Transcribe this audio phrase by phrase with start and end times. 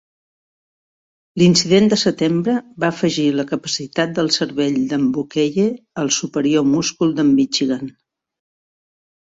[1.41, 5.69] L'incident de setembre va afegir la capacitat del cervell d'en Buckeye
[6.05, 7.95] al superior múscul d'en Michigan.